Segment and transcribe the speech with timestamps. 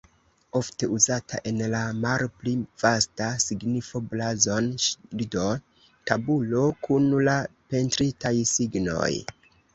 [0.59, 2.53] Ofte uzata en la malpli
[2.83, 5.45] vasta signifo blazon-ŝildo,
[6.13, 7.39] tabulo kun la
[7.75, 9.15] pentritaj signoj.